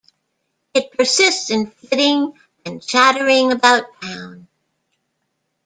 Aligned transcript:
It 0.73 0.97
persists 0.97 1.51
in 1.51 1.67
flitting 1.67 2.33
and 2.65 2.81
chattering 2.81 3.51
about 3.51 4.01
town. 4.01 4.47